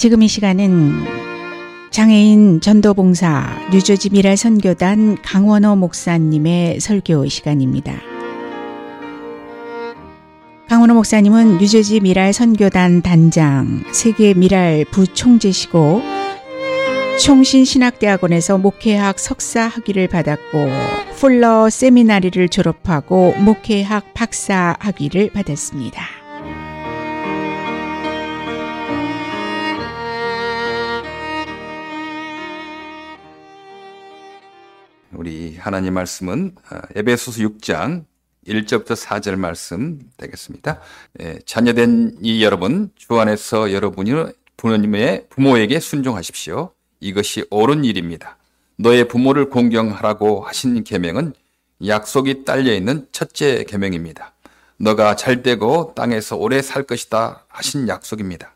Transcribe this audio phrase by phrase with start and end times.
[0.00, 1.04] 지금 이 시간은
[1.90, 7.92] 장애인 전도봉사 뉴저지 미랄 선교단 강원호 목사님의 설교 시간입니다.
[10.70, 16.00] 강원호 목사님은 뉴저지 미랄 선교단 단장, 세계 미랄 부총재시고
[17.22, 20.70] 총신신학대학원에서 목회학 석사 학위를 받았고
[21.16, 26.19] 풀러 세미나리를 졸업하고 목회학 박사 학위를 받았습니다.
[35.20, 38.06] 우리 하나님 말씀은 어, 에베소서 6장
[38.46, 40.80] 1절부터 4절 말씀 되겠습니다.
[41.20, 44.12] 예, 자녀된 이 여러분 주 안에서 여러분이
[44.56, 46.72] 부모님의 부모에게 순종하십시오.
[47.00, 48.38] 이것이 옳은 일입니다.
[48.76, 51.34] 너의 부모를 공경하라고 하신 계명은
[51.86, 54.32] 약속이 딸려 있는 첫째 계명입니다.
[54.78, 58.54] 너가 잘되고 땅에서 오래 살 것이다 하신 약속입니다.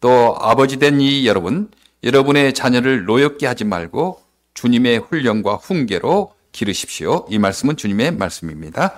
[0.00, 1.70] 또 아버지 된 이 여러분,
[2.02, 4.23] 여러분의 자녀를 노엽게 하지 말고
[4.54, 7.26] 주님의 훈련과 훈계로 기르십시오.
[7.28, 8.94] 이 말씀은 주님의 말씀입니다.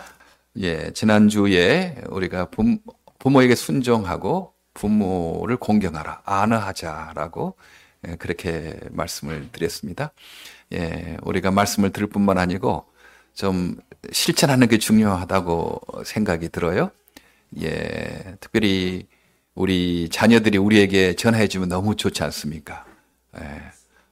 [0.58, 7.56] 예, 지난주에 우리가 부모, 에게 순종하고 부모를 공경하라, 안어하자라고
[8.08, 10.12] 예, 그렇게 말씀을 드렸습니다.
[10.72, 12.86] 예, 우리가 말씀을 들을 뿐만 아니고
[13.34, 13.76] 좀
[14.12, 16.90] 실천하는 게 중요하다고 생각이 들어요.
[17.60, 19.06] 예, 특별히
[19.54, 22.84] 우리 자녀들이 우리에게 전화해주면 너무 좋지 않습니까?
[23.40, 23.62] 예,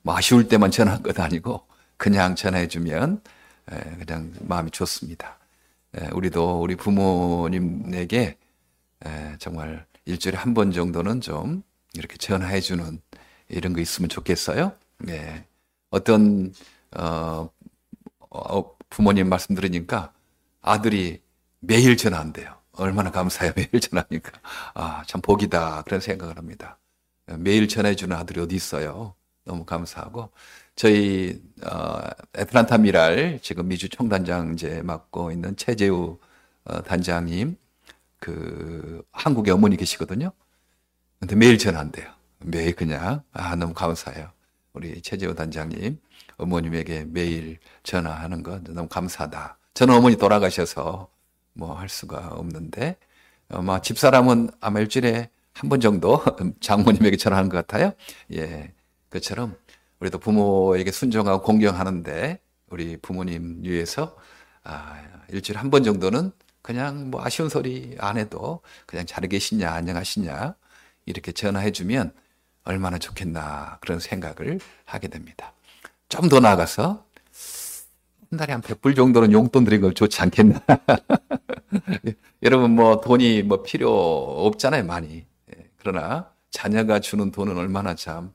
[0.04, 1.66] 뭐 아쉬울 때만 전화한 것 아니고
[1.98, 3.22] 그냥 전화해주면
[3.72, 5.38] 예, 그냥 마음이 좋습니다.
[6.00, 8.38] 예, 우리도 우리 부모님에게
[9.06, 11.62] 예, 정말 일주일에 한 번 정도는 좀
[11.94, 13.00] 이렇게 전화해 주는
[13.48, 14.72] 이런 거 있으면 좋겠어요.
[15.10, 15.46] 예.
[15.90, 16.52] 어떤
[16.96, 17.50] 어,
[18.30, 20.12] 어, 부모님 말씀 들으니까
[20.62, 21.22] 아들이
[21.60, 22.54] 매일 전화한대요.
[22.72, 23.52] 얼마나 감사해요.
[23.56, 24.32] 매일 전화하니까.
[24.74, 25.82] 아, 참 복이다.
[25.84, 26.78] 그런 생각을 합니다.
[27.38, 29.14] 매일 전화해주는 아들이 어디 있어요.
[29.44, 30.30] 너무 감사하고.
[30.76, 32.00] 저희, 어,
[32.36, 36.18] 애틀란타 미랄, 지금 미주 총단장제 맡고 있는 최재우
[36.64, 37.56] 어, 단장님,
[38.20, 40.32] 그, 한국에 어머니 계시거든요.
[41.20, 42.10] 근데 매일 전화한대요.
[42.40, 44.30] 매일 그냥 아 너무 감사해요.
[44.74, 45.98] 우리 최재호 단장님
[46.36, 49.58] 어머님에게 매일 전화하는 거 너무 감사하다.
[49.74, 51.08] 저는 어머니 돌아가셔서
[51.54, 52.96] 뭐 할 수가 없는데
[53.48, 56.22] 아마 집사람은 아마 일주일에 한 번 정도
[56.60, 57.92] 장모님에게 전화하는 것 같아요.
[58.34, 58.72] 예,
[59.18, 59.56] 그처럼
[60.00, 64.16] 우리도 부모에게 순종하고 공경하는데 우리 부모님 위해서
[64.64, 66.32] 아, 일주일에 한 번 정도는
[66.62, 70.56] 그냥 뭐 아쉬운 소리 안 해도 그냥 잘 계시냐 안녕하시냐
[71.06, 72.12] 이렇게 전화해 주면
[72.64, 75.52] 얼마나 좋겠나 그런 생각을 하게 됩니다.
[76.08, 77.06] 좀 더 나아가서
[78.30, 80.60] 한 달에 한 100불 정도는 용돈 드린 걸 좋지 않겠나.
[82.42, 83.90] 여러분 뭐 돈이 뭐 필요
[84.46, 85.24] 없잖아요, 많이.
[85.56, 88.32] 예, 그러나 자녀가 주는 돈은 얼마나 참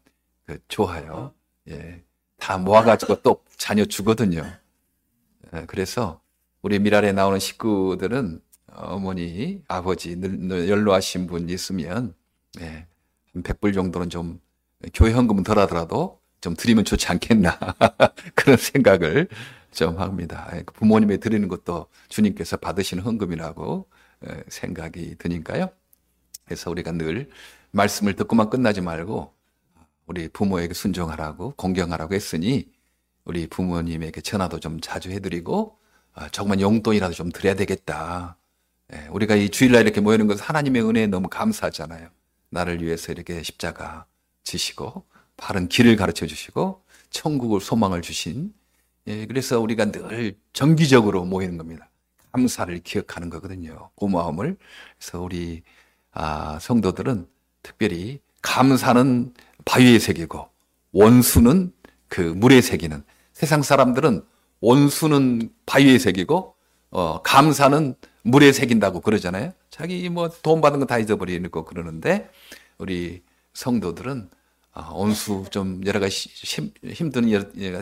[0.50, 1.36] 그 좋아요.
[1.70, 2.04] 예.
[2.40, 4.44] 다 모아가지고 또 자녀 주거든요.
[5.54, 6.22] 예, 그래서
[6.64, 8.42] 우리 미랄에 나오는 식구들은
[8.74, 12.16] 어머니, 아버지, 연로하신 분 있으면
[12.62, 12.88] 예,
[13.34, 14.42] 한 100불 정도는 좀
[14.96, 17.60] 교회 헌금은 덜 하더라도 좀 드리면 좋지 않겠나.
[18.34, 19.28] 그런 생각을
[19.72, 20.50] 좀 합니다.
[20.66, 23.88] 그 부모님에 드리는 것도 주님께서 받으시는 헌금이라고
[24.48, 25.70] 생각이 드니까요.
[26.46, 27.30] 그래서 우리가 늘
[27.70, 29.39] 말씀을 듣고만 끝나지 말고
[30.10, 32.68] 우리 부모에게 순종하라고 공경하라고 했으니
[33.26, 35.78] 우리 부모님에게 전화도 좀 자주 해드리고
[36.14, 38.36] 아, 조금만 용돈이라도 좀 드려야 되겠다.
[39.12, 42.10] 우리가 이 주일날 이렇게 모이는 것은 하나님의 은혜에 너무 감사하잖아요.
[42.50, 44.08] 나를 위해서 이렇게 십자가
[44.44, 45.06] 지시고
[45.38, 48.52] 바른 길을 가르쳐 주시고 천국을 소망을 주신
[49.06, 51.88] 예, 그래서 우리가 늘 정기적으로 모이는 겁니다.
[52.32, 53.92] 감사를 기억하는 거거든요.
[53.94, 54.58] 고마움을.
[54.98, 55.62] 그래서 우리
[56.12, 57.28] 아, 성도들은
[57.62, 59.34] 특별히 감사는
[59.70, 60.50] 바위에 새기고
[60.94, 61.72] 원수는
[62.08, 63.04] 그 물에 새기는
[63.34, 64.24] 세상 사람들은
[64.62, 66.56] 원수는 바위에 새기고
[66.90, 67.94] 어, 감사는
[68.24, 69.54] 물에 새긴다고 그러잖아요.
[69.70, 72.32] 자기 뭐돈 받은 거 다 잊어버리는 거 그러는데
[72.80, 73.22] 우리
[73.54, 74.32] 성도들은
[74.74, 76.30] 아, 온수 좀 여러 가지
[76.92, 77.30] 힘든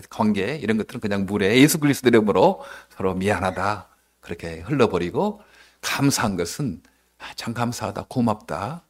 [0.09, 3.87] 관계 이런 것들은 그냥 물에 예수 그리스도 이름으로 서로 미안하다
[4.19, 5.41] 그렇게 흘러버리고
[5.79, 6.81] 감사한 것은
[7.17, 8.83] 아, 참 감사하다 고맙다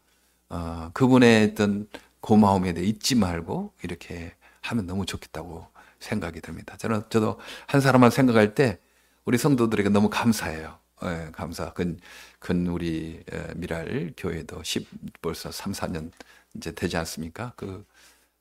[0.50, 1.88] 어, 그분의 어떤
[2.22, 5.68] 고마움에 대해 잊지 말고 이렇게 하면 너무 좋겠다고
[6.00, 6.75] 생각이 듭니다.
[6.78, 8.80] 저는 저도 한 사람만 생각할 때
[9.25, 10.78] 우리 성도들에게 너무 감사해요.
[11.04, 11.74] 예, 감사.
[11.74, 12.00] 근,
[12.40, 13.24] 근 우리
[13.56, 14.88] 미랄 교회도 10,
[15.22, 16.12] 벌써 3, 4년
[16.56, 17.54] 이제 되지 않습니까?
[17.56, 17.86] 그,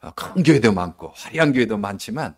[0.00, 2.34] 어, 큰 교회도 많고, 화려한 교회도 많지만,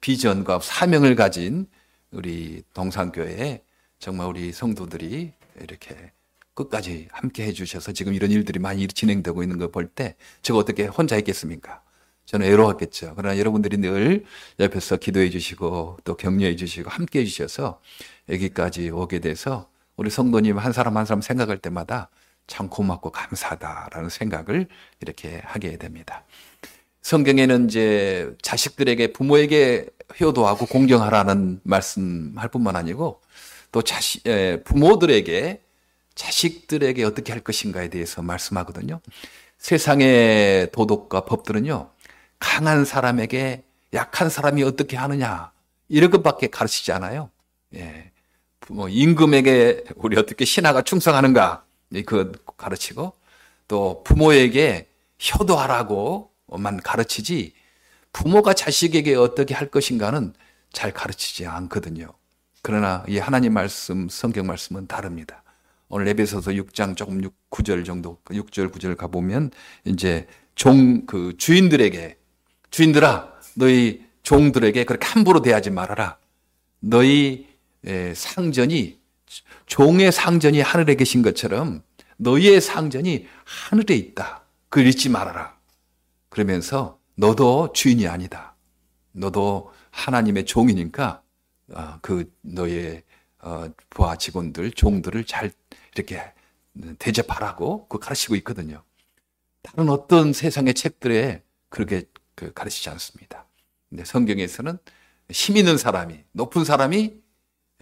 [0.00, 1.68] 비전과 사명을 가진
[2.10, 3.62] 우리 동산교회에
[3.98, 6.12] 정말 우리 성도들이 이렇게
[6.56, 11.16] 끝까지 함께 해주셔서 지금 이런 일들이 많이 진행되고 있는 걸 볼 때 제가 어떻게 혼자
[11.18, 11.82] 있겠습니까?
[12.24, 13.12] 저는 외로웠겠죠.
[13.16, 14.24] 그러나 여러분들이 늘
[14.58, 17.80] 옆에서 기도해 주시고 또 격려해 주시고 함께 해 주셔서
[18.28, 22.10] 여기까지 오게 돼서 우리 성도님 한 사람 한 사람 생각할 때마다
[22.48, 24.66] 참 고맙고 감사하다라는 생각을
[25.00, 26.24] 이렇게 하게 됩니다.
[27.02, 29.86] 성경에는 이제 자식들에게 부모에게
[30.20, 33.20] 효도하고 공경하라는 말씀할 뿐만 아니고
[33.70, 34.24] 또 자식
[34.64, 35.62] 부모들에게
[36.16, 39.00] 자식들에게 어떻게 할 것인가에 대해서 말씀하거든요.
[39.58, 41.90] 세상의 도덕과 법들은요.
[42.38, 43.62] 강한 사람에게
[43.94, 45.52] 약한 사람이 어떻게 하느냐
[45.88, 47.30] 이런 것밖에 가르치지 않아요.
[47.74, 48.10] 예.
[48.68, 51.64] 뭐 임금에게 우리 어떻게 신하가 충성하는가
[52.04, 53.12] 그 가르치고
[53.68, 54.88] 또 부모에게
[55.38, 57.54] 효도하라고만 가르치지
[58.12, 60.32] 부모가 자식에게 어떻게 할 것인가는
[60.72, 62.12] 잘 가르치지 않거든요.
[62.62, 65.42] 그러나 이 하나님 말씀, 성경 말씀은 다릅니다.
[65.88, 69.50] 오늘 에베소서 6장 조금 6, 9절 정도, 6절, 9절 가 보면
[69.84, 72.18] 이제 종, 그 주인들에게
[72.70, 76.18] 주인들아, 너희 종들에게 그렇게 함부로 대하지 말아라.
[76.80, 77.46] 너희
[78.14, 79.00] 상전이
[79.66, 81.82] 종의 상전이 하늘에 계신 것처럼
[82.16, 84.44] 너희의 상전이 하늘에 있다.
[84.68, 85.56] 그걸 잊지 말아라.
[86.28, 88.56] 그러면서 너도 주인이 아니다.
[89.12, 91.22] 너도 하나님의 종이니까
[91.72, 93.02] 어, 그 너의
[93.40, 95.50] 어, 부하 직원들, 종들을 잘
[95.96, 96.20] 이렇게
[96.98, 98.82] 대접하라고 그 가르치고 있거든요.
[99.62, 102.04] 다른 어떤 세상의 책들에 그렇게
[102.34, 103.46] 그 가르치지 않습니다.
[103.88, 104.78] 근데 성경에서는
[105.30, 107.14] 힘 있는 사람이, 높은 사람이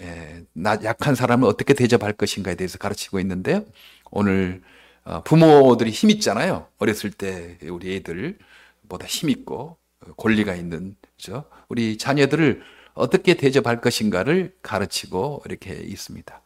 [0.00, 3.64] 에, 나 약한 사람을 어떻게 대접할 것인가에 대해서 가르치고 있는데요.
[4.10, 4.62] 오늘
[5.04, 6.68] 어, 부모들이 힘 있잖아요.
[6.78, 9.76] 어렸을 때 우리 애들보다 힘 있고
[10.16, 11.44] 권리가 있는 그죠?
[11.68, 12.62] 우리 자녀들을
[12.94, 16.40] 어떻게 대접할 것인가를 가르치고 이렇게 있습니다.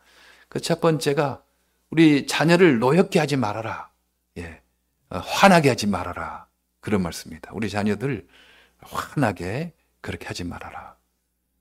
[0.48, 1.42] 그 첫 번째가
[1.90, 3.90] 우리 자녀를 노엽게 하지 말아라.
[4.38, 4.60] 예.
[5.10, 6.46] 어, 화나게 하지 말아라.
[6.80, 7.50] 그런 말씀입니다.
[7.54, 8.26] 우리 자녀들
[8.80, 10.96] 화나게 그렇게 하지 말아라.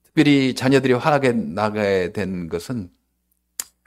[0.03, 2.91] 특별히 자녀들이 화나게 나가야 된 것은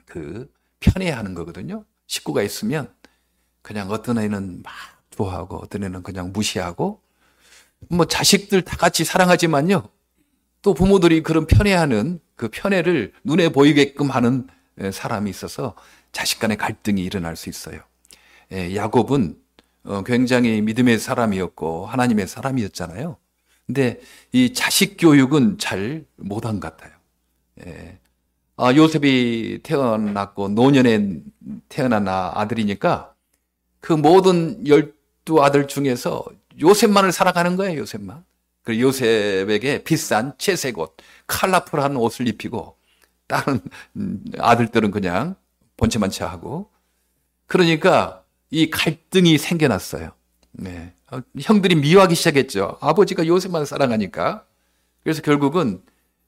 [0.05, 1.85] 그 편애하는 거거든요.
[2.07, 2.93] 식구가 있으면
[3.61, 4.73] 그냥 어떤 애는 막
[5.11, 7.01] 좋아하고 어떤 애는 그냥 무시하고
[7.89, 9.87] 뭐 자식들 다 같이 사랑하지만요.
[10.61, 14.47] 또 부모들이 그런 편애하는 그 편애를 눈에 보이게끔 하는
[14.91, 15.75] 사람이 있어서
[16.11, 17.81] 자식 간의 갈등이 일어날 수 있어요.
[18.51, 19.37] 야곱은
[19.83, 23.17] 어, 굉장히 믿음의 사람이었고 하나님의 사람이었잖아요.
[23.65, 23.99] 근데
[24.31, 26.95] 이 자식 교육은 잘 못한 것 같아요.
[27.65, 27.97] 예.
[28.57, 31.21] 아, 요셉이 태어났고 노년에
[31.69, 33.13] 태어난 아들이니까
[33.79, 36.25] 그 모든 열두 아들 중에서
[36.59, 38.23] 요셉만을 살아가는 거예요, 요셉만.
[38.63, 42.77] 그 요셉에게 비싼 채색 옷, 칼라풀한 옷을 입히고
[43.25, 43.61] 다른
[44.37, 45.35] 아들들은 그냥
[45.81, 46.69] 번체만치 하고
[47.47, 50.11] 그러니까 이 갈등이 생겨났어요.
[50.51, 50.93] 네.
[51.11, 52.77] 어, 형들이 미워하기 시작했죠.
[52.79, 54.45] 아버지가 요셉만 사랑하니까.
[55.03, 55.81] 그래서 결국은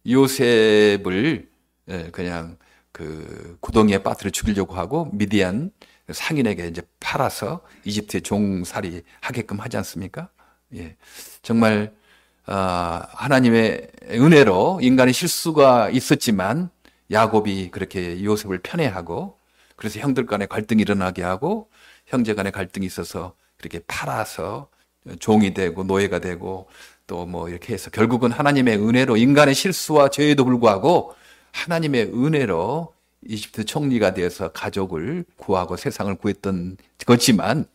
[0.09, 1.49] 요셉을
[1.89, 2.57] 예, 그냥
[2.91, 5.71] 그 구덩이에 빠뜨려 죽이려고 하고 미디안
[6.11, 10.29] 상인에게 이제 팔아서 이집트에 종살이 하게끔 하지 않습니까?
[10.75, 10.95] 예.
[11.41, 11.93] 정말
[12.45, 16.69] 아, 하나님의 은혜로 인간의 실수가 있었지만
[17.11, 19.37] 야곱이 그렇게 요셉을 편애하고
[19.75, 21.69] 그래서 형들 간에 갈등이 일어나게 하고
[22.05, 24.69] 형제 간에 갈등이 있어서 그렇게 팔아서
[25.19, 26.67] 종이 되고 노예가 되고
[27.07, 31.13] 또 뭐 이렇게 해서 결국은 하나님의 은혜로 인간의 실수와 죄에도 불구하고
[31.51, 32.93] 하나님의 은혜로
[33.27, 37.65] 이집트 총리가 되어서 가족을 구하고 세상을 구했던 거지만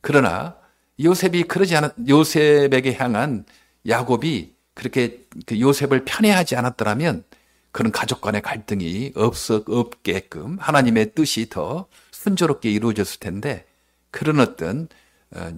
[0.00, 0.56] 그러나
[1.02, 3.44] 요셉이 그러지 않았 요셉에게 향한
[3.88, 7.24] 야곱이 그렇게 그 요셉을 편애하지 않았더라면
[7.72, 13.66] 그런 가족 간의 갈등이 없어 없게끔 하나님의 뜻이 더 순조롭게 이루어졌을 텐데
[14.10, 14.88] 그런 어떤
[15.34, 15.50] 어,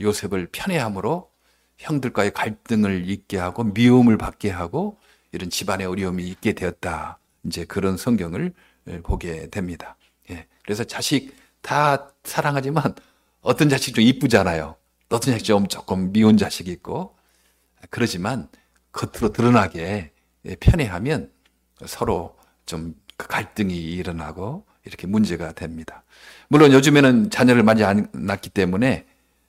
[0.00, 1.30] 요셉을 편애함으로
[1.76, 4.98] 형들과의 갈등을 있게 하고 미움을 받게 하고
[5.32, 7.18] 이런 집안의 어려움이 있게 되었다.
[7.44, 8.52] 이제 그런 성경을
[9.02, 9.96] 보게 됩니다.
[10.30, 10.46] 예.
[10.62, 12.94] 그래서 자식 다 사랑하지만
[13.40, 14.76] 어떤 자식 좀 이쁘잖아요.
[15.08, 17.16] 어떤 자식 좀 조금 미운 자식이 있고
[17.90, 18.48] 그러지만
[18.92, 20.12] 겉으로 드러나게
[20.60, 21.30] 편애하면
[21.86, 22.36] 서로
[22.66, 26.02] 좀그 갈등이 일어나고 이렇게 문제가 됩니다.
[26.48, 29.06] 물론 요즘에는 자녀를 많이 안 낳기 때문에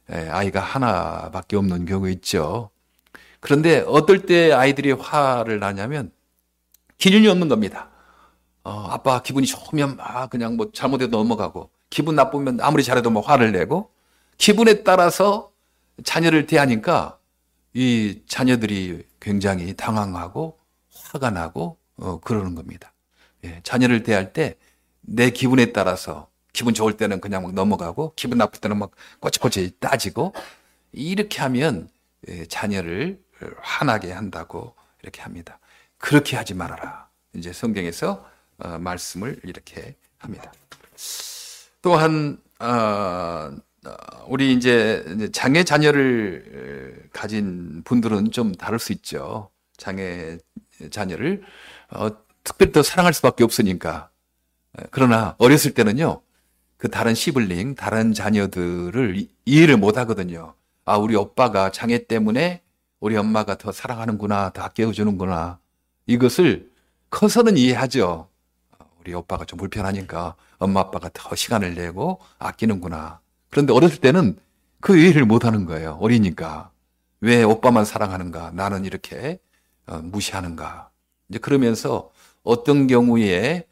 [0.07, 2.69] 아이가 하나밖에 없는 경우 있죠.
[3.39, 6.11] 그런데 어떨 때 아이들이 화를 나냐면
[6.97, 7.89] 기준이 없는 겁니다.
[8.63, 13.51] 어, 아빠 기분이 좋으면 막 그냥 뭐 잘못해도 넘어가고 기분 나쁘면 아무리 잘해도 뭐 화를
[13.51, 13.91] 내고
[14.37, 15.51] 기분에 따라서
[16.03, 17.17] 자녀를 대하니까
[17.73, 20.57] 이 자녀들이 굉장히 당황하고
[20.95, 22.93] 화가 나고 어, 그러는 겁니다.
[23.43, 24.57] 예, 자녀를 대할 때
[25.03, 30.33] 내 기분에 따라서 기분 좋을 때는 그냥 막 넘어가고 기분 나쁠 때는 막 꼬치꼬치 따지고
[30.91, 31.89] 이렇게 하면
[32.27, 33.21] 예, 자녀를
[33.61, 35.59] 화나게 한다고 이렇게 합니다.
[35.97, 37.09] 그렇게 하지 말아라.
[37.33, 38.25] 이제 성경에서
[38.59, 40.51] 어, 말씀을 이렇게 합니다.
[41.81, 43.51] 또한 어,
[44.27, 49.49] 우리 이제 장애 자녀를 가진 분들은 좀 다를 수 있죠.
[49.75, 50.37] 장애
[50.91, 51.43] 자녀를
[51.95, 52.09] 어,
[52.43, 54.09] 특별히 더 사랑할 수밖에 없으니까.
[54.91, 56.21] 그러나 어렸을 때는요,
[56.77, 60.55] 그 다른 시블링, 다른 자녀들을 이해를 못 하거든요.
[60.85, 62.61] 아, 우리 오빠가 장애 때문에
[62.99, 65.59] 우리 엄마가 더 사랑하는구나, 더 아껴주는구나.
[66.07, 66.71] 이것을
[67.09, 68.27] 커서는 이해하죠.
[68.99, 73.19] 우리 오빠가 좀 불편하니까 엄마 아빠가 더 시간을 내고 아끼는구나.
[73.49, 74.37] 그런데 어렸을 때는
[74.79, 75.97] 그 이해를 못 하는 거예요.
[76.01, 76.71] 어리니까.
[77.21, 78.51] 왜 오빠만 사랑하는가?
[78.51, 79.39] 나는 이렇게
[79.85, 80.89] 어, 무시하는가?
[81.29, 82.11] 이제 그러면서
[82.43, 83.65] 어떤 경우에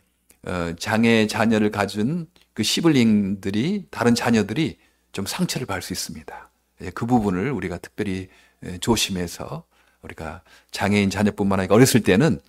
[0.46, 4.77] 어, 장애 자녀를 가진 그 시블링들이 다른 자녀들이
[5.12, 6.50] 좀 상처를 받을 수 있습니다.
[6.81, 8.29] 예, 그 부분을 우리가 특별히
[8.63, 9.65] 예, 조심해서
[10.01, 10.41] 우리가
[10.72, 12.39] 장애인 자녀뿐만 아니라 어렸을 때는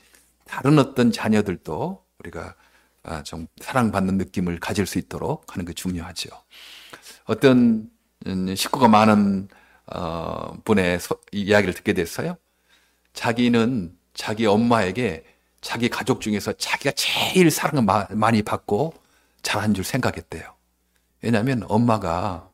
[0.47, 2.55] 다른 어떤 자녀들도 우리가
[3.05, 6.31] 아, 좀 사랑받는 느낌을 가질 수 있도록 하는 게 중요하죠.
[7.25, 7.91] 어떤
[8.27, 9.49] 음, 식구가 많은
[9.87, 11.01] 어, 분의
[11.33, 12.37] 이야기를 듣게 됐어요.
[13.13, 15.25] 자기는 자기 엄마에게
[15.61, 18.95] 자기 가족 중에서 자기가 제일 사랑을 많이 받고
[19.42, 20.54] 잘한 줄 생각했대요.
[21.23, 22.50] 왜냐하면 엄마가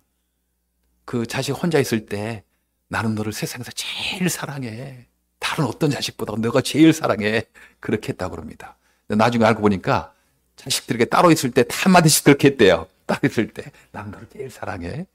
[1.05, 2.45] 그 자식 혼자 있을 때
[2.89, 5.07] 나는 너를 세상에서 제일 사랑해.
[5.39, 7.45] 다른 어떤 자식보다 너가 제일 사랑해.
[7.81, 8.77] 그렇게 했다고 그럽니다.
[9.07, 10.13] 나중에 알고 보니까
[10.57, 12.87] 자식들에게 따로 있을 때 한마디씩 그렇게 했대요.
[13.07, 15.07] 따로 있을 때 나는 너를 제일 사랑해.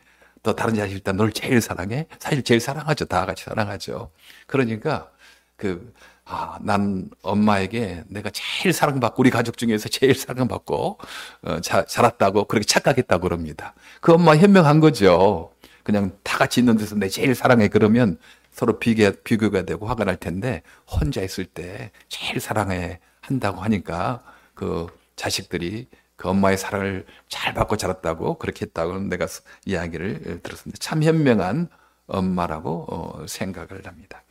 [0.42, 2.08] 또 다른 자식 일단 너를 제일 사랑해.
[2.20, 3.06] 사실 제일 사랑하죠.
[3.06, 4.12] 다 같이 사랑하죠.
[4.48, 5.12] 그러니까
[5.56, 5.94] 그
[6.26, 11.00] 아, 난 엄마에게 내가 제일 사랑받고 우리 가족 중에서 제일 사랑받고
[11.44, 13.74] 어, 자, 자랐다고 그렇게 착각했다고 그럽니다.
[14.02, 15.52] 그 엄마 현명한 거죠.
[15.84, 18.18] 그냥 다 같이 있는 데서 내 제일 사랑해 그러면
[18.52, 24.88] 서로 비교, 비교가 되고 화가 날 텐데 혼자 있을 때 제일 사랑해 한다고 하니까 그
[25.16, 29.28] 자식들이 그 엄마의 사랑을 잘 받고 자랐다고 그렇게 했다고 내가
[29.66, 30.78] 이야기를 들었습니다.
[30.80, 31.68] 참 현명한
[32.08, 34.24] 엄마라고 어, 생각을 합니다.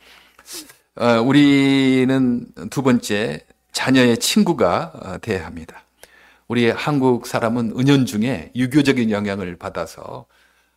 [0.95, 3.39] 어, 우리는 두 번째
[3.71, 5.83] 자녀의 친구가 어, 돼야 합니다.
[6.47, 10.27] 우리 한국 사람은 은연중에 유교적인 영향을 받아서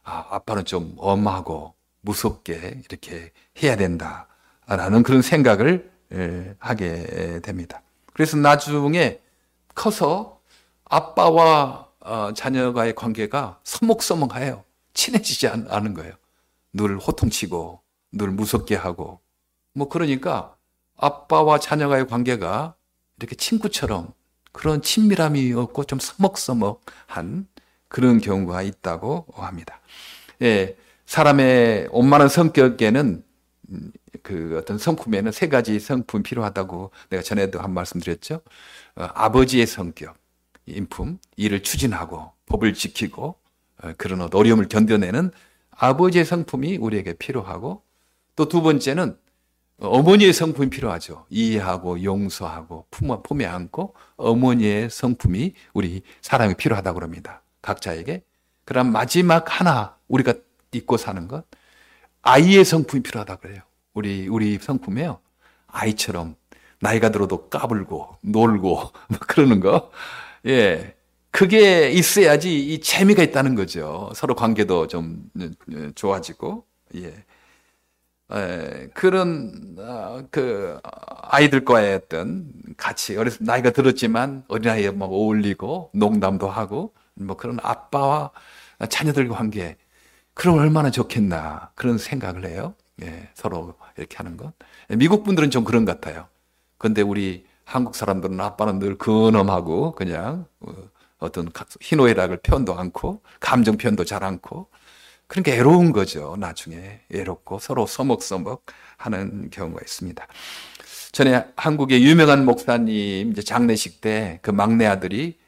[0.05, 3.33] 아, 아빠는 좀 엄하고 무섭게 이렇게
[3.63, 5.91] 해야 된다라는 그런 생각을
[6.59, 7.83] 하게 됩니다.
[8.15, 9.19] 그래서 나중에
[9.75, 10.41] 커서
[10.85, 14.65] 아빠와 어, 자녀가의 관계가 서먹서먹해요.
[14.95, 16.15] 친해지지 않는 거예요.
[16.73, 17.81] 늘 호통치고
[18.13, 19.21] 늘 무섭게 하고
[19.77, 20.57] 뭐 그러니까
[20.97, 22.75] 아빠와 자녀가의 관계가
[23.19, 24.15] 이렇게 친구처럼
[24.53, 27.47] 그런 친밀함이 없고 좀 서먹서먹한
[27.89, 29.81] 그런 경우가 있다고 합니다.
[30.41, 33.23] 예, 사람의 온만한 성격에는
[34.23, 38.41] 그 어떤 성품에는 세 가지 성품이 필요하다고 내가 전에도 한 말씀 드렸죠.
[38.97, 40.17] 어, 아버지의 성격,
[40.65, 43.37] 인품, 일을 추진하고 법을 지키고
[43.83, 45.33] 어, 그런 어려움을 견뎌내는
[45.71, 47.83] 아버지의 성품이 우리에게 필요하고
[48.37, 49.19] 또 두 번째는
[49.79, 51.27] 어머니의 성품이 필요하죠.
[51.29, 57.43] 이해하고 용서하고 품어, 품에 안고 어머니의 성품이 우리 사람이 필요하다고 그럽니다.
[57.63, 58.23] 각자에게.
[58.65, 60.35] 그럼 마지막 하나 우리가
[60.73, 61.45] 잊고 사는 것
[62.23, 63.61] 아이의 성품이 필요하다 그래요.
[63.93, 65.21] 우리 우리 성품에요.
[65.69, 66.37] 아이처럼
[66.81, 68.75] 나이가 들어도 까불고 놀고
[69.09, 69.91] 뭐 그러는 거.
[70.47, 70.95] 예.
[71.31, 74.11] 그게 있어야지 이 재미가 있다는 거죠.
[74.15, 75.31] 서로 관계도 좀
[75.95, 76.65] 좋아지고.
[76.97, 77.25] 예.
[78.33, 86.95] 에, 그런 어, 그 아이들과의 어떤 같이 어렸을 나이가 들었지만 어린아이에 막 어울리고 농담도 하고
[87.15, 88.31] 뭐 그런 아빠와
[88.89, 89.77] 자녀들과 관계
[90.35, 92.75] 그럼 얼마나 좋겠나 그런 생각을 해요.
[93.03, 94.53] 예, 서로 이렇게 하는 것.
[94.89, 96.29] 미국 분들은 좀 그런 것 같아요.
[96.79, 100.73] 근데 우리 한국 사람들은 아빠는 늘 근엄하고 그냥 어,
[101.19, 104.69] 어떤 희노애락을 표현도 않고 감정 표현도 잘 않고
[105.29, 106.37] 그러니까 애로운 거죠.
[106.39, 108.65] 나중에 애롭고 서로 서먹서먹
[108.97, 110.27] 하는 경우가 있습니다.
[111.13, 115.39] 전에 한국의 유명한 목사님 이제 장례식 때 그 막내 아들이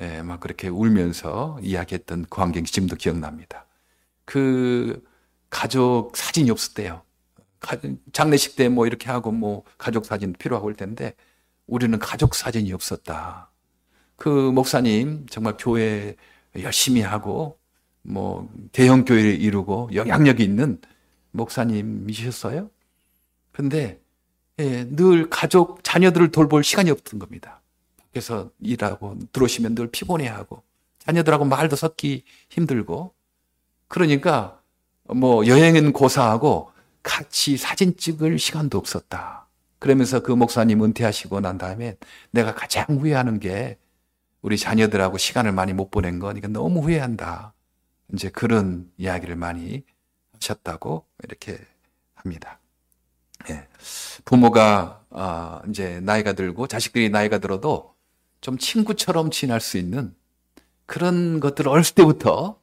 [0.00, 3.66] 예, 막 그렇게 울면서 이야기했던 그 광경이 지금도 기억납니다.
[4.26, 5.04] 그
[5.50, 7.02] 가족 사진이 없었대요.
[8.12, 11.14] 장례식 때 뭐 이렇게 하고 뭐 가족 사진 필요하고 할 텐데
[11.66, 13.50] 우리는 가족 사진이 없었다.
[14.16, 16.16] 그 목사님 정말 교회
[16.62, 17.57] 열심히 하고
[18.02, 20.80] 뭐 대형 교회를 이루고 영향력이 있는
[21.32, 22.70] 목사님이셨어요.
[23.52, 24.00] 근데
[24.58, 27.60] 예, 늘 가족 자녀들을 돌볼 시간이 없던 겁니다.
[27.96, 30.62] 밖에서 일하고 들어오시면 늘 피곤해하고
[31.00, 33.14] 자녀들하고 말도 섞기 힘들고
[33.86, 34.60] 그러니까
[35.04, 36.70] 뭐 여행은 고사하고
[37.02, 39.48] 같이 사진 찍을 시간도 없었다.
[39.78, 41.96] 그러면서 그 목사님 은퇴하시고 난 다음에
[42.30, 43.78] 내가 가장 후회하는 게
[44.42, 47.54] 우리 자녀들하고 시간을 많이 못 보낸 거니까 너무 후회한다.
[48.14, 49.84] 이제 그런 이야기를 많이
[50.34, 51.58] 하셨다고 이렇게
[52.14, 52.60] 합니다.
[53.50, 53.68] 예.
[54.24, 57.94] 부모가 아, 이제 나이가 들고 자식들이 나이가 들어도
[58.40, 60.14] 좀 친구처럼 지낼 수 있는
[60.86, 62.60] 그런 것들을 어렸을 때부터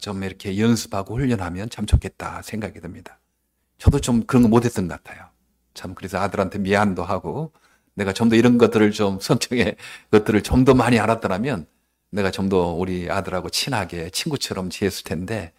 [0.00, 3.18] 좀 이렇게 연습하고 훈련하면 참 좋겠다 생각이 듭니다.
[3.78, 5.28] 저도 좀 그런 거 못했던 것 같아요.
[5.74, 7.52] 참 그래서 아들한테 미안도 하고
[7.94, 9.76] 내가 좀 더 이런 것들을 좀 성경의
[10.10, 11.66] 것들을 좀 더 많이 알았더라면
[12.10, 15.52] 내가 좀 더 우리 아들하고 친하게 친구처럼 지냈을 텐데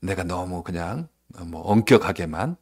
[0.00, 1.08] 내가 너무 그냥
[1.46, 2.56] 뭐 엄격하게만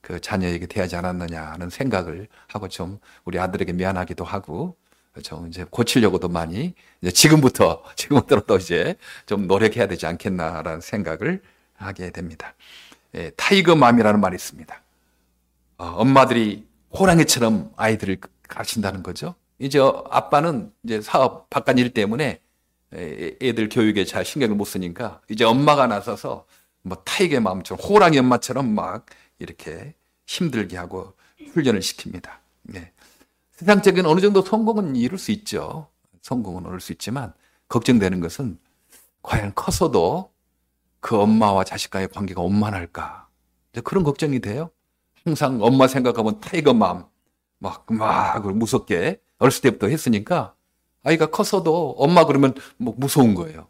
[0.00, 4.76] 그 자녀에게 대하지 않았느냐 하는 생각을 하고 좀 우리 아들에게 미안하기도 하고
[5.22, 8.96] 좀 이제 고치려고도 많이 이제 지금부터 지금부터 이제
[9.26, 11.42] 좀 노력해야 되지 않겠나라는 생각을
[11.76, 12.54] 하게 됩니다.
[13.14, 14.82] 예, tiger mom이라는 말이 있습니다.
[15.78, 19.34] 어, 엄마들이 호랑이처럼 아이들을 가르친다는 거죠.
[19.58, 22.40] 이제 아빠는 이제 사업 바깥 일 때문에
[22.94, 26.46] 애들 교육에 잘 신경을 못 쓰니까 이제 엄마가 나서서
[26.82, 29.06] 뭐 tiger의 mom처럼 호랑이 엄마처럼 막
[29.38, 29.94] 이렇게
[30.26, 31.14] 힘들게 하고
[31.52, 32.30] 훈련을 시킵니다.
[32.62, 32.92] 네.
[33.52, 35.88] 세상적인 어느 정도 성공은 이룰 수 있죠.
[36.22, 37.32] 성공은 얻을 수 있지만
[37.68, 38.58] 걱정되는 것은
[39.22, 40.30] 과연 커서도
[41.00, 43.28] 그 엄마와 자식 간의 관계가 원만할까?
[43.82, 44.70] 그런 걱정이 돼요.
[45.24, 47.06] 항상 엄마 생각하면 tiger mom
[47.58, 50.54] 막, 막 무섭게 어렸을 때부터 했으니까
[51.04, 53.68] 아이가 커서도 엄마 그러면 뭐 무서운 거예요.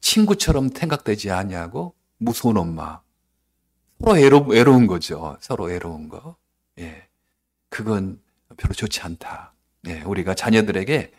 [0.00, 3.00] 친구처럼 생각되지 않냐고 무서운 엄마.
[4.00, 5.36] 서로 애로, 외로운 거죠.
[5.40, 6.36] 서로 외로운 거.
[6.78, 7.08] 예.
[7.68, 8.20] 그건
[8.56, 9.52] 별로 좋지 않다.
[9.88, 10.02] 예.
[10.02, 11.12] 우리가 자녀들에게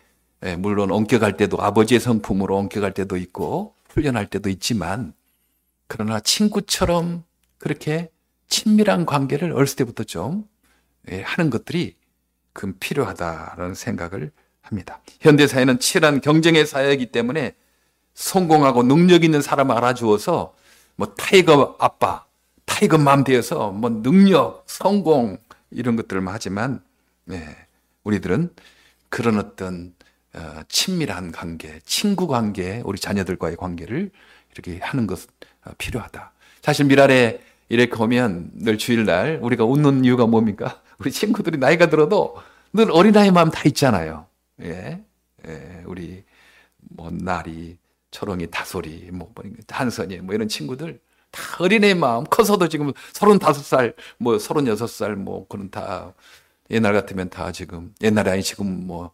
[0.45, 5.13] 예, 물론 엄격할 때도 아버지의 성품으로 엄격할 때도 있고 훈련할 때도 있지만
[5.87, 7.25] 그러나 친구처럼
[7.57, 8.09] 그렇게
[8.47, 10.47] 친밀한 관계를 어렸을 때부터 좀
[11.11, 11.97] 예, 하는 것들이
[12.53, 14.31] 그 필요하다는 생각을
[14.69, 15.01] 합니다.
[15.19, 17.55] 현대 사회는 치열한 경쟁의 사회이기 때문에
[18.13, 20.53] 성공하고 능력 있는 사람을 알아주어서
[20.95, 22.25] 뭐 tiger 아빠,
[22.65, 25.37] tiger mom 되어서 뭐 능력, 성공
[25.71, 26.81] 이런 것들만 하지만
[27.25, 27.43] 네,
[28.03, 28.53] 우리들은
[29.09, 29.93] 그런 어떤
[30.33, 34.11] 어, 친밀한 관계, 친구 관계, 우리 자녀들과의 관계를
[34.53, 35.21] 이렇게 하는 것
[35.65, 36.31] 어, 필요하다.
[36.61, 40.81] 사실 미랄에 이렇게 오면 늘 주일날 우리가 웃는 이유가 뭡니까?
[40.99, 42.35] 우리 친구들이 나이가 들어도
[42.73, 44.28] 늘 어린아이 마음 다 있잖아요.
[44.61, 45.03] 예.
[45.47, 45.83] 예.
[45.85, 46.23] 우리
[46.77, 47.77] 뭐 나리,
[48.11, 50.99] 초롱이, 다솔이, 뭐, 뭐 한선이 뭐 이런 친구들
[51.31, 56.13] 다 어린애 마음 커서도 지금 서른다섯 살, 뭐 서른여섯 살, 뭐 그런 다
[56.71, 59.11] 옛날 같으면 다 지금 옛날에 아니 지금 뭐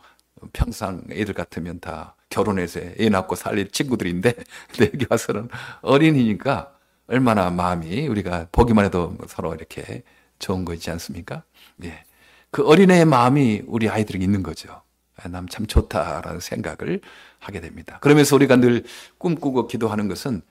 [0.53, 4.33] 평상 애들 같으면 다 결혼해서 애 낳고 살릴 친구들인데
[4.71, 5.49] 근데 여기 와서는
[5.81, 6.73] 어린이니까
[7.07, 10.03] 얼마나 마음이 우리가 보기만 해도 서로 이렇게
[10.39, 11.43] 좋은 거 있지 않습니까?
[11.83, 12.03] 예.
[12.51, 14.81] 그 어린애의 마음이 우리 아이들에게 있는 거죠.
[15.17, 17.01] 아, 남참 좋다라는 생각을
[17.39, 17.99] 하게 됩니다.
[18.01, 18.83] 그러면서 우리가 늘
[19.17, 20.41] 꿈꾸고 기도하는 것은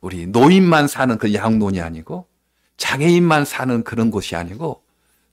[0.00, 2.26] 우리 노인만 사는 그 양론이 아니고
[2.76, 4.82] 장애인만 사는 그런 곳이 아니고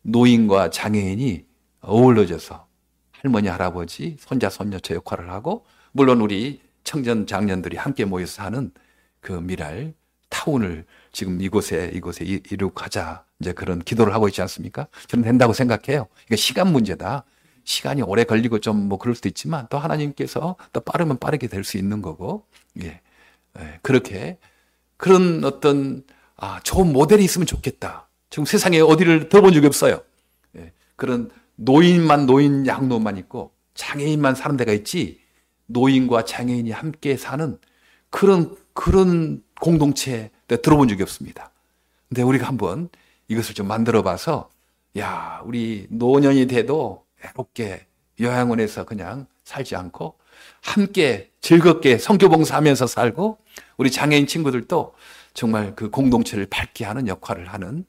[0.03, 1.45] 노인과 장애인이
[1.81, 2.67] 어울러져서
[3.11, 8.71] 할머니, 할아버지, 손자, 손녀처 역할을 하고 물론 우리 청년, 장년들이 함께 모여서 사는
[9.19, 9.93] 그 미랄
[10.29, 14.87] 타운을 지금 이곳에 이곳에 이룩하자 이제 그런 기도를 하고 있지 않습니까?
[15.07, 16.07] 저는 된다고 생각해요.
[16.27, 17.25] 이게 시간 문제다.
[17.63, 21.77] 시간이 오래 걸리고 좀 뭐 그럴 수도 있지만 또 하나님께서 또 빠르면 빠르게 될 수
[21.77, 22.45] 있는 거고
[22.81, 23.01] 예.
[23.59, 23.79] 예.
[23.81, 24.37] 그렇게
[24.97, 26.03] 그런 어떤
[26.37, 28.07] 아 좋은 모델이 있으면 좋겠다.
[28.29, 30.01] 지금 세상에 어디를 들어본 적이 없어요.
[30.57, 30.71] 예.
[30.95, 35.19] 그런 노인만 노인 양로만 있고 장애인만 사는 데가 있지
[35.67, 37.57] 노인과 장애인이 함께 사는
[38.09, 41.51] 그런 그런 공동체 들어본 적이 없습니다.
[42.07, 42.89] 근데 우리가 한번
[43.27, 44.49] 이것을 좀 만들어 봐서
[44.97, 47.85] 야, 우리 노년이 돼도 외롭게
[48.19, 50.17] 요양원에서 그냥 살지 않고
[50.61, 53.37] 함께 즐겁게 성교봉사하면서 살고
[53.77, 54.93] 우리 장애인 친구들도
[55.33, 57.85] 정말 그 공동체를 밝게 하는 역할을 하는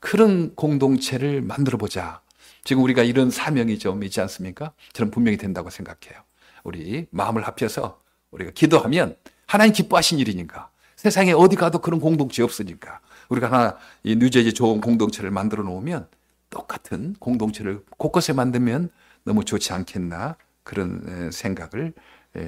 [0.00, 2.20] 그런 공동체를 만들어 보자.
[2.64, 4.72] 지금 우리가 이런 사명이 좀 있지 않습니까?
[4.92, 6.22] 저는 분명히 된다고 생각해요.
[6.64, 13.50] 우리 마음을 합쳐서 우리가 기도하면 하나님 기뻐하신 일이니까 세상에 어디 가도 그런 공동체 없으니까 우리가
[13.50, 16.08] 하나 이 뉴저지 좋은 공동체를 만들어 놓으면
[16.50, 18.90] 똑같은 공동체를 곳곳에 만들면
[19.24, 21.92] 너무 좋지 않겠나 그런 생각을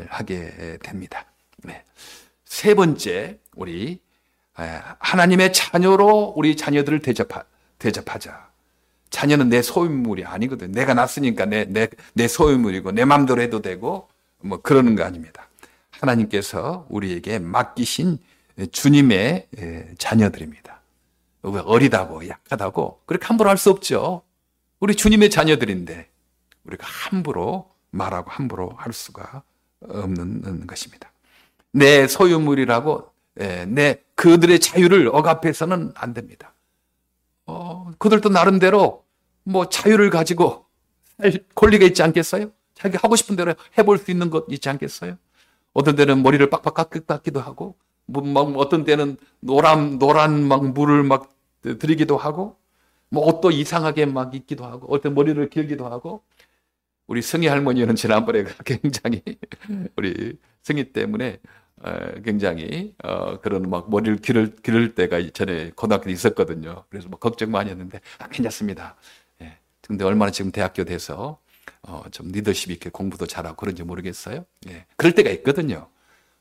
[0.09, 1.27] 하게 됩니다.
[1.65, 1.85] 네.
[2.45, 4.01] 세 번째 우리
[4.55, 7.45] 하나님의 자녀로 우리 자녀들을 대접하,
[7.79, 8.51] 대접하자.
[9.11, 10.71] 자녀는 내 소유물이 아니거든.
[10.73, 14.09] 내가 낳았으니까 내, 내, 내 소유물이고 내 맘대로 해도 되고
[14.39, 15.49] 뭐 그러는 거 아닙니다.
[15.91, 18.19] 하나님께서 우리에게 맡기신
[18.71, 19.49] 주님의
[19.99, 20.60] 자녀들입니다.
[21.43, 24.23] 어리다고 약하다고 그렇게 함부로 할 수 없죠.
[24.79, 26.09] 우리 주님의 자녀들인데
[26.65, 29.43] 우리가 함부로 말하고 함부로 할 수가
[29.89, 31.11] 없는 것입니다.
[31.73, 33.11] 내 소유물이라고
[33.69, 36.53] 내 그들의 자유를 억압해서는 안 됩니다.
[37.47, 39.05] 어, 그들도 나름대로
[39.45, 40.67] 뭐 자유를 가지고
[41.55, 42.51] 권리가 있지 않겠어요?
[42.75, 45.17] 자기 하고 싶은 대로 해볼 수 있는 것 있지 않겠어요?
[45.73, 47.75] 어떤 때는 머리를 빡빡 깎기도 하고, 뭐,
[48.13, 52.57] 막 어떤 때는 노란, 노란 막 물을 막 들이기도 하고,
[53.09, 56.23] 뭐 옷도 이상하게 막 입기도 하고, 어떤 머리를 길기도 하고,
[57.11, 59.23] 우리 승희 할머니는 지난번에 굉장히
[59.97, 61.41] 우리 승희 때문에
[61.83, 66.85] 어, 굉장히 어, 그런 막 머리를 기를 기를 때가 전에 고등학교 에 있었거든요.
[66.89, 68.95] 그래서 뭐 걱정 많이 했는데 아, 괜찮습니다.
[69.43, 69.59] 예.
[69.81, 71.41] 근데 얼마나 지금 대학교 돼서
[71.83, 74.45] 어, 좀 리더십 있게 공부도 잘하고 그런지 모르겠어요.
[74.69, 74.87] 예.
[74.95, 75.89] 그럴 때가 있거든요.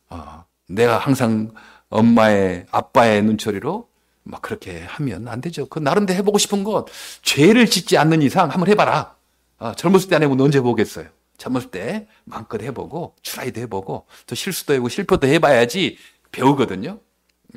[0.10, 1.52] 어, 내가 항상
[1.90, 3.90] 엄마의, 아빠의 눈초리로
[4.24, 5.68] 막 그렇게 하면 안 되죠.
[5.68, 6.86] 그 나름대로 해보고 싶은 것,
[7.24, 9.16] 죄를 짓지 않는 이상 한번 해봐라.
[9.58, 11.08] 어, 젊었을 때 안 해보면 언제 보겠어요.
[11.38, 15.98] 젊었을 때 마음껏 해보고, 트라이도 해보고, 또 실수도 해보고, 실패도 해봐야지
[16.32, 17.00] 배우거든요.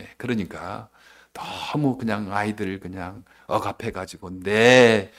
[0.01, 0.89] 예, 그러니까
[1.35, 5.11] 너무 그냥 아이들 그냥 억압해가지고 내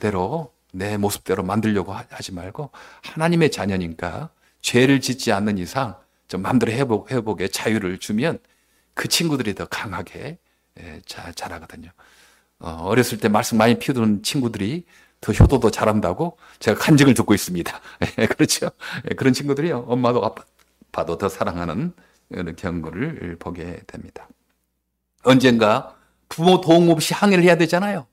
[0.00, 2.70] 대로 내 모습대로 만들려고 하지 말고
[3.02, 5.96] 하나님의 자녀니까 죄를 짓지 않는 이상
[6.32, 8.38] 좀 마음대로 해보, 해보게 자유를 주면
[8.94, 10.38] 그 친구들이 더 강하게
[10.80, 11.90] 예, 자, 자라거든요.
[12.58, 14.86] 어, 어렸을 때 말씀 많이 피우던 친구들이
[15.20, 17.80] 더 효도도 잘한다고 제가 간증을 듣고 있습니다.
[18.18, 18.70] 예, 그렇죠.
[19.10, 19.84] 예, 그런 친구들이요.
[19.88, 21.92] 엄마도 아빠도 더 사랑하는
[22.32, 24.26] 그런 경고를 보게 됩니다.
[25.24, 25.94] 언젠가
[26.30, 28.06] 부모 도움 없이 항해를 해야 되잖아요.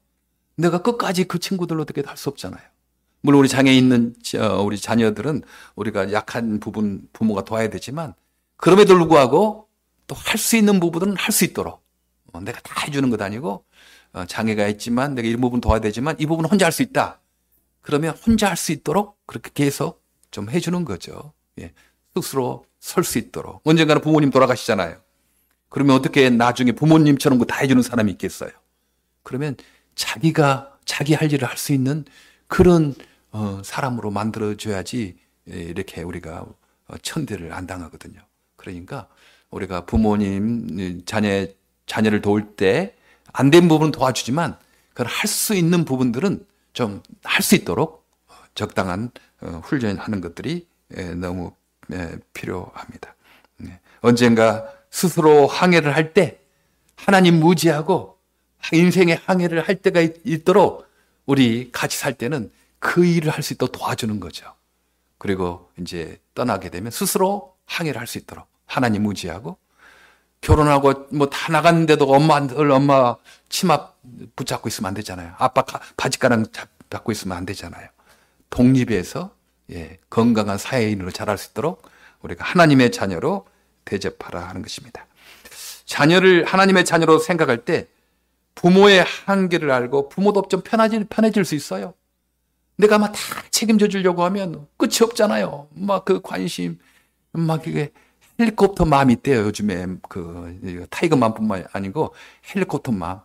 [0.58, 2.62] 내가 끝까지 그 친구들로 어떻게 할 수 없잖아요.
[3.21, 4.15] 물론 우리 장애 있는
[4.63, 5.43] 우리 자녀들은
[5.75, 8.13] 우리가 약한 부분 부모가 도와야 되지만
[8.58, 9.67] 그럼에도 불구하고
[10.08, 11.84] 또 할 수 있는 부분은 할 수 있도록
[12.34, 13.63] 어, 내가 다 해주는 것 아니고
[14.13, 17.19] 어, 장애가 있지만 내가 이 부분 도와야 되지만 이 부분 혼자 할 수 있다.
[17.82, 21.34] 그러면 혼자 할 수 있도록 그렇게 계속 좀 해주는 거죠.
[21.60, 21.73] 예.
[22.15, 24.97] 스스로 설 수 있도록 언젠가는 부모님 돌아가시잖아요.
[25.69, 28.49] 그러면 어떻게 나중에 부모님처럼 다 해주는 사람이 있겠어요?
[29.23, 29.55] 그러면
[29.95, 32.05] 자기가 자기 할 일을 할 수 있는
[32.47, 33.09] 그런 어,
[33.63, 35.18] 사람으로 만들어줘야지
[35.52, 36.46] 예, 이렇게 우리가
[36.88, 38.20] 어, 천대를 안 당하거든요.
[38.56, 39.08] 그러니까
[39.52, 41.46] 우리가 부모님 자녀
[41.86, 42.96] 자녀를 도울 때
[43.34, 44.58] 안 된 부분은 도와주지만
[44.94, 48.06] 그걸 할 수 있는 부분들은 좀 할 수 있도록
[48.56, 49.12] 적당한
[49.42, 51.52] 어, 훈련하는 것들이 예, 너무
[51.92, 53.15] 예, 필요합니다.
[53.58, 53.80] 네.
[54.02, 56.39] 언젠가 스스로 항해를 할 때
[56.96, 58.18] 하나님 무지하고
[58.74, 60.86] 인생의 항해를 할 때가 있도록
[61.26, 64.54] 우리 같이 살 때는 그 일을 할 수 있도록 도와주는 거죠.
[65.18, 69.58] 그리고 이제 떠나게 되면 스스로 항해를 할 수 있도록 하나님 무지하고
[70.42, 73.15] 결혼하고 뭐 다 나갔는데도 엄마를 엄마
[73.50, 73.89] 치마
[74.36, 75.34] 붙잡고 있으면 안 되잖아요.
[75.38, 75.63] 아빠
[75.98, 76.46] 바지가랑
[76.89, 77.89] 잡고 있으면 안 되잖아요.
[78.50, 79.32] 독립해서
[79.72, 81.84] 예, 건강한 사회인으로 자랄 수 있도록
[82.22, 83.46] 우리가 하나님의 자녀로
[83.86, 85.06] 대접하라 하는 것입니다.
[85.86, 87.88] 자녀를 하나님의 자녀로 생각할 때
[88.56, 91.94] 부모의 한계를 알고 부모도 좀 편해질, 편해질 수 있어요.
[92.80, 93.20] 내가 막 다
[93.52, 95.68] 책임져 주려고 하면 끝이 없잖아요.
[95.72, 96.80] 막 그 관심,
[97.34, 97.92] 막 이게
[98.39, 99.42] helicopter mom이 있대요.
[99.42, 102.13] 요즘에 그 tiger mom뿐만 아니고
[102.56, 103.19] helicopter mom.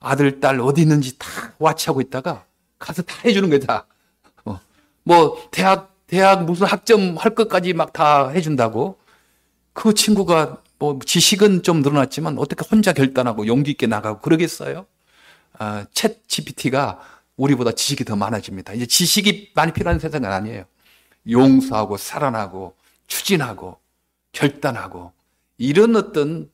[0.00, 2.44] 아들, 딸 어디 있는지 다 watch하고 있다가
[2.78, 3.86] 가서 다 해주는 거다.
[4.44, 4.60] 어.
[5.02, 8.98] 뭐 대학 대학 무슨 학점 할 것까지 막 다 해준다고.
[9.72, 14.86] 그 친구가 뭐 지식은 좀 늘어났지만 어떻게 혼자 결단하고 용기 있게 나가고 그러겠어요?
[15.58, 17.00] 아, 챗 GPT가
[17.36, 18.72] 우리보다 지식이 더 많아집니다.
[18.72, 20.64] 이제 지식이 많이 필요한 세상은 아니에요.
[21.28, 22.74] 용서하고 살아나고
[23.06, 23.78] 추진하고
[24.32, 25.12] 결단하고
[25.58, 26.50] 이런 어떤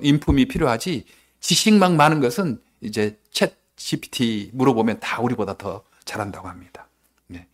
[0.00, 1.04] 인품이 필요하지
[1.40, 6.86] 지식만 많은 것은 이제 챗 GPT 물어보면 다 우리보다 더 잘한다고 합니다.
[7.26, 7.46] 네.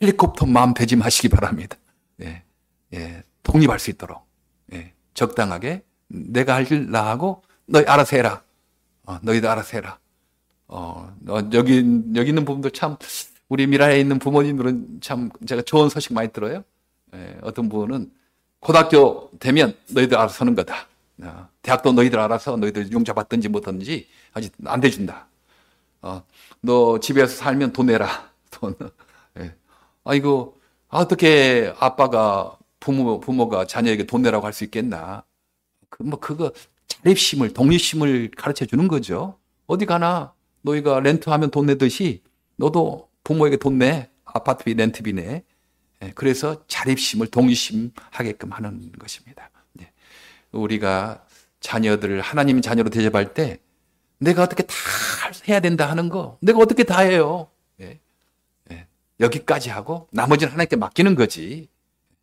[0.00, 1.76] 헬리콥터 마음 되지 마시기 바랍니다.
[2.16, 2.42] 네.
[2.94, 3.22] 예.
[3.42, 4.26] 독립할 수 있도록.
[4.72, 4.92] 예.
[5.14, 8.42] 적당하게 내가 할 일 나하고 너희 알아서 해라.
[9.04, 9.98] 어, 너희도 알아서 해라.
[10.74, 11.14] 어,
[11.52, 11.84] 여기,
[12.16, 12.96] 여기 있는 부분도 참,
[13.50, 16.64] 우리 미라에 있는 부모님들은 참 제가 좋은 소식 많이 들어요.
[17.14, 18.10] 예, 어떤 분은
[18.58, 20.86] 고등학교 되면 너희들 알아서 서는 거다.
[21.22, 25.26] 어, 대학도 너희들 알아서 너희들 용 잡았든지 못하든지 아직 안 돼준다.
[26.00, 26.22] 어,
[26.62, 28.30] 너 집에서 살면 돈 내라.
[28.50, 28.74] 돈.
[29.40, 29.54] 예.
[30.04, 30.58] 아이고,
[30.88, 35.22] 어떻게 아빠가 부모, 부모가 자녀에게 돈 내라고 할 수 있겠나.
[35.90, 36.50] 그, 뭐, 그거
[36.88, 39.38] 자립심을, 독립심을 가르쳐 주는 거죠.
[39.66, 40.32] 어디 가나
[40.62, 42.22] 너희가 렌트하면 돈 내듯이
[42.56, 44.08] 너도 부모에게 돈 내.
[44.24, 45.42] 아파트비, 렌트비 내.
[46.02, 49.50] 예, 그래서 자립심을 동심하게끔 하는 것입니다.
[49.80, 49.92] 예.
[50.52, 51.24] 우리가
[51.60, 53.58] 자녀들을 하나님 자녀로 대접할 때
[54.18, 54.74] 내가 어떻게 다
[55.48, 57.50] 해야 된다 하는 거 내가 어떻게 다 해요.
[57.80, 58.00] 예.
[59.20, 61.68] 여기까지 하고 나머지는 하나님께 맡기는 거지.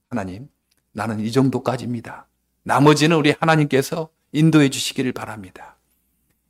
[0.10, 0.50] 하나님,
[0.92, 2.28] 나는 이 정도까지입니다.
[2.64, 5.78] 나머지는 우리 하나님께서 인도해 주시기를 바랍니다.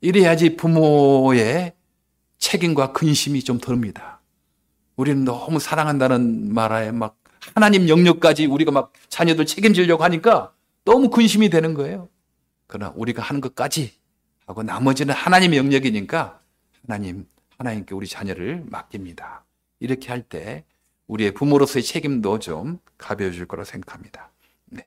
[0.02, 1.74] 이래야지 부모의
[2.40, 4.20] 책임과 근심이 좀 덜입니다.
[4.96, 7.18] 우리는 너무 사랑한다는 말에 막
[7.56, 12.10] 하나님 영역까지 우리가 막 자녀들 책임지려고 하니까 너무 근심이 되는 거예요.
[12.68, 13.94] 그러나 우리가 하는 것까지
[14.46, 16.42] 하고 나머지는 하나님의 영역이니까
[16.88, 19.46] 하나님, 하나님께 우리 자녀를 맡깁니다.
[19.80, 20.66] 이렇게 할 때
[21.08, 24.32] 우리의 부모로서의 책임도 좀 가벼워질 거라 생각합니다.
[24.66, 24.86] 네.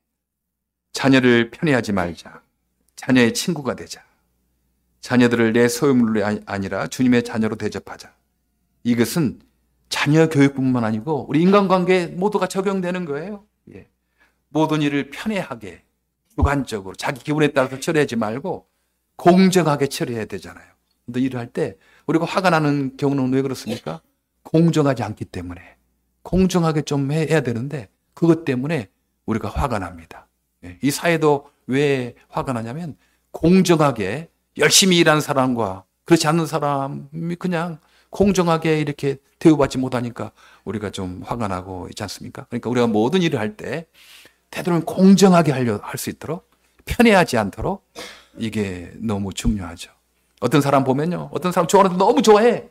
[0.93, 2.43] 자녀를 편애하지 말자.
[2.97, 4.05] 자녀의 친구가 되자.
[5.03, 8.15] 자녀들을 내 소유물로 아니라 주님의 자녀로 대접하자.
[8.85, 9.41] 이것은
[9.89, 13.45] 자녀 교육뿐만 아니고 우리 인간관계 모두가 적용되는 거예요.
[13.75, 13.89] 예.
[14.49, 15.83] 모든 일을 편애하게
[16.35, 18.67] 주관적으로 자기 기분에 따라서 처리하지 말고
[19.17, 20.67] 공정하게 처리해야 되잖아요.
[21.05, 24.01] 근데 일을 할 때 우리가 화가 나는 경우는 왜 그렇습니까?
[24.45, 25.61] 공정하지 않기 때문에
[26.23, 28.89] 공정하게 좀 해야 되는데 그것 때문에
[29.27, 30.29] 우리가 화가 납니다.
[30.65, 30.79] 예.
[30.81, 32.97] 이 사회도 왜 화가 나냐면
[33.33, 37.79] 공정하게 열심히 일하는 사람과 그렇지 않는 사람이 그냥
[38.11, 40.33] 공정하게 이렇게 대우받지 못하니까
[40.65, 42.45] 우리가 좀 화가 나고 있지 않습니까?
[42.49, 43.87] 그러니까 우리가 모든 일을 할 때
[44.51, 46.51] 되도록 공정하게 하려 할 수 있도록
[46.85, 47.87] 편애하지 않도록
[48.39, 49.91] 이게 너무 중요하죠.
[50.41, 51.31] 어떤 사람 보면요.
[51.33, 52.69] 어떤 사람 좋아하는데 너무 좋아해.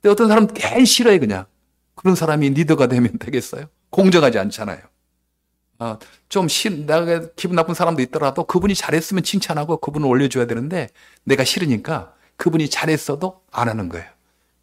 [0.00, 1.46] 근데 어떤 사람 괜히 싫어해 그냥.
[1.94, 3.64] 그런 사람이 리더가 되면 되겠어요?
[3.90, 4.78] 공정하지 않잖아요.
[5.80, 10.90] 아, 좀 싫, 내가 기분 나쁜 사람도 있더라도 그분이 잘했으면 칭찬하고 그분을 올려줘야 되는데
[11.24, 14.06] 내가 싫으니까 그분이 잘했어도 안 하는 거예요.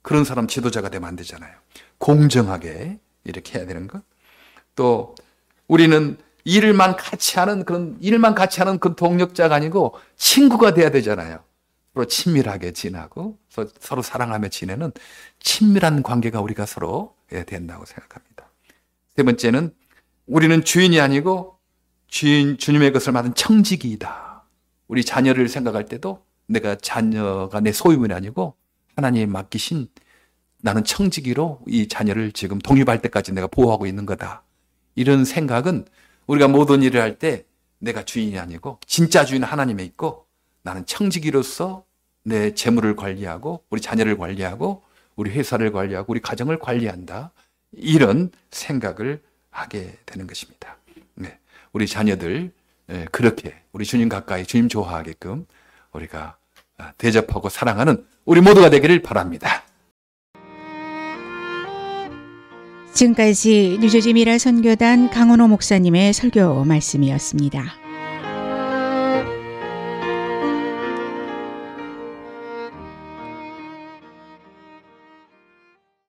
[0.03, 1.51] 그런 사람 지도자가 되면 안 되잖아요.
[1.97, 4.03] 공정하게 이렇게 해야 되는 거.
[4.75, 5.15] 또
[5.67, 11.39] 우리는 일만 같이 하는 그런 일만 같이 하는 그 동력자가 아니고 친구가 돼야 되잖아요.
[11.95, 13.39] 서로 친밀하게 지나고
[13.79, 14.91] 서로 사랑하며 지내는
[15.39, 17.15] 친밀한 관계가 우리가 서로
[17.47, 18.51] 된다고 생각합니다.
[19.15, 19.73] 세 번째는
[20.27, 21.57] 우리는 주인이 아니고
[22.07, 24.43] 주인 주님의 것을 받은 청지기이다.
[24.87, 28.55] 우리 자녀를 생각할 때도 내가 자녀가 내 소유물이 아니고
[28.95, 29.87] 하나님이 맡기신
[30.61, 34.43] 나는 청지기로 이 자녀를 지금 독립할 때까지 내가 보호하고 있는 거다.
[34.95, 35.85] 이런 생각은
[36.27, 37.45] 우리가 모든 일을 할 때
[37.79, 40.25] 내가 주인이 아니고 진짜 주인은 하나님에 있고
[40.63, 41.85] 나는 청지기로서
[42.23, 44.83] 내 재물을 관리하고 우리 자녀를 관리하고
[45.15, 47.31] 우리 회사를 관리하고 우리 가정을 관리한다.
[47.71, 49.21] 이런 생각을
[49.57, 50.77] 하게 되는 것입니다.
[51.15, 51.37] 네.
[51.73, 52.51] 우리 자녀들
[52.87, 55.45] 네, 그렇게 우리 주님 가까이 주님 좋아하게끔
[55.91, 56.37] 우리가
[56.77, 59.63] 아, 대접하고 사랑하는 우리 모두가 되기를 바랍니다.
[62.93, 67.86] 지금까지 뉴저지 미라 선교단 강원호 목사님의 설교 말씀이었습니다.